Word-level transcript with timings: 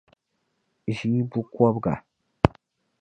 ʒii 0.95 1.21
bukɔbiga. 1.29 1.93